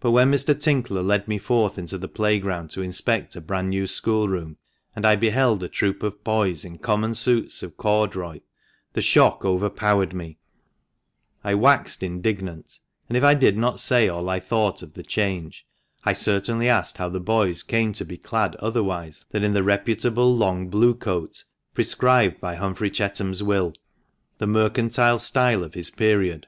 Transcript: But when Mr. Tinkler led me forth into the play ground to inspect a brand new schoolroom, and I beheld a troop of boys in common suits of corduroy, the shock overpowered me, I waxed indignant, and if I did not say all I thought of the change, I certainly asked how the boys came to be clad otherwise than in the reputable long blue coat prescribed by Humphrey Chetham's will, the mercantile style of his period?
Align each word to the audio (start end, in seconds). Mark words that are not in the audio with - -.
But 0.00 0.12
when 0.12 0.30
Mr. 0.32 0.58
Tinkler 0.58 1.02
led 1.02 1.28
me 1.28 1.36
forth 1.36 1.76
into 1.76 1.98
the 1.98 2.08
play 2.08 2.38
ground 2.38 2.70
to 2.70 2.80
inspect 2.80 3.36
a 3.36 3.40
brand 3.42 3.68
new 3.68 3.86
schoolroom, 3.86 4.56
and 4.96 5.04
I 5.04 5.14
beheld 5.14 5.62
a 5.62 5.68
troop 5.68 6.02
of 6.02 6.24
boys 6.24 6.64
in 6.64 6.78
common 6.78 7.14
suits 7.14 7.62
of 7.62 7.76
corduroy, 7.76 8.40
the 8.94 9.02
shock 9.02 9.44
overpowered 9.44 10.14
me, 10.14 10.38
I 11.44 11.54
waxed 11.54 12.02
indignant, 12.02 12.78
and 13.10 13.16
if 13.18 13.22
I 13.22 13.34
did 13.34 13.58
not 13.58 13.78
say 13.78 14.08
all 14.08 14.30
I 14.30 14.40
thought 14.40 14.80
of 14.80 14.94
the 14.94 15.02
change, 15.02 15.66
I 16.02 16.14
certainly 16.14 16.70
asked 16.70 16.96
how 16.96 17.10
the 17.10 17.20
boys 17.20 17.62
came 17.62 17.92
to 17.92 18.06
be 18.06 18.16
clad 18.16 18.56
otherwise 18.56 19.26
than 19.32 19.44
in 19.44 19.52
the 19.52 19.62
reputable 19.62 20.34
long 20.34 20.68
blue 20.70 20.94
coat 20.94 21.44
prescribed 21.74 22.40
by 22.40 22.54
Humphrey 22.54 22.88
Chetham's 22.90 23.42
will, 23.42 23.74
the 24.38 24.46
mercantile 24.46 25.18
style 25.18 25.62
of 25.62 25.74
his 25.74 25.90
period? 25.90 26.46